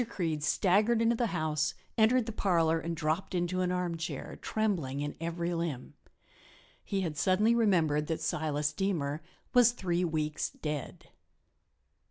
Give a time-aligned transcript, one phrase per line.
[0.09, 5.13] Creede staggered into the house, entered the parlor and dropped into an armchair, trembling in
[5.21, 5.93] every limb.
[6.83, 9.21] He had suddenly remembered that Silas Deemer
[9.53, 11.09] was three weeks dead.